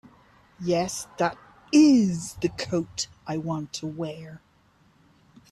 [0.59, 1.37] Yes, that
[1.71, 4.41] IS the coat I want to wear.